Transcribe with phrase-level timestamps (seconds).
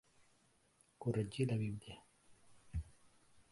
[0.97, 2.01] Corregir la Bíblia.